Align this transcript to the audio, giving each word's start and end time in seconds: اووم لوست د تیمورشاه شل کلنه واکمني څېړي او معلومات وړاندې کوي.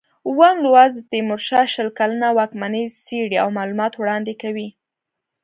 اووم 0.27 0.55
لوست 0.63 0.95
د 0.95 0.99
تیمورشاه 1.11 1.67
شل 1.73 1.89
کلنه 1.99 2.27
واکمني 2.37 2.85
څېړي 3.05 3.37
او 3.43 3.49
معلومات 3.57 3.93
وړاندې 3.97 4.33
کوي. 4.41 4.67